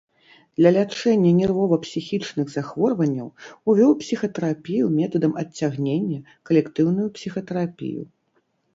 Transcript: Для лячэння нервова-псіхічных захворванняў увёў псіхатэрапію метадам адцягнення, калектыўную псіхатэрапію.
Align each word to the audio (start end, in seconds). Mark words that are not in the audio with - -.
Для 0.59 0.69
лячэння 0.77 1.33
нервова-псіхічных 1.41 2.47
захворванняў 2.55 3.29
увёў 3.69 3.91
псіхатэрапію 4.01 4.91
метадам 4.99 5.39
адцягнення, 5.45 6.19
калектыўную 6.51 7.07
псіхатэрапію. 7.21 8.01